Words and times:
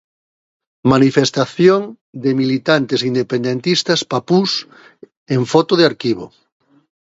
Manifestación 0.93 1.81
de 2.23 2.31
militantes 2.41 3.01
independentistas 3.11 3.99
papús, 4.13 4.51
en 5.35 5.41
foto 5.53 5.73
de 5.77 5.87
arquivo. 5.91 6.25